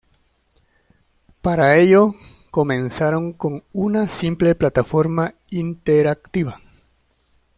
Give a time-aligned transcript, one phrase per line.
[1.43, 2.15] Para ello,
[2.49, 6.59] comenzaron con una simple plataforma interactiva.